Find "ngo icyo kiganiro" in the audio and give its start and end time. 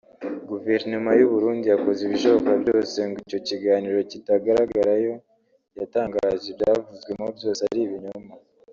3.07-3.99